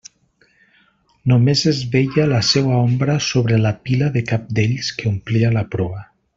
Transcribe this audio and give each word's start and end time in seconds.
Només 1.31 1.61
es 1.73 1.81
veia 1.97 2.25
la 2.31 2.41
seua 2.53 2.81
ombra 2.87 3.19
sobre 3.27 3.61
la 3.67 3.75
pila 3.85 4.11
de 4.17 4.27
cabdells 4.33 4.91
que 4.99 5.09
omplia 5.15 5.57
la 5.61 5.67
proa. 5.77 6.05